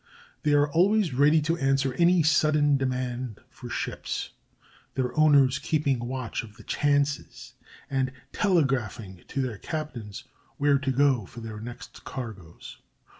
They 0.41 0.53
are 0.53 0.67
always 0.67 1.13
ready 1.13 1.41
to 1.41 1.59
answer 1.59 1.93
any 1.93 2.23
sudden 2.23 2.75
demand 2.75 3.39
for 3.51 3.69
ships, 3.69 4.31
their 4.95 5.15
owners 5.15 5.59
keeping 5.59 6.07
watch 6.07 6.41
of 6.41 6.57
the 6.57 6.63
chances 6.63 7.53
and 7.87 8.11
telegraphing 8.33 9.23
to 9.27 9.41
their 9.43 9.59
captains 9.59 10.23
where 10.57 10.79
to 10.79 10.91
go 10.91 11.27
for 11.27 11.41
their 11.41 11.59
next 11.59 12.03
cargoes. 12.03 12.79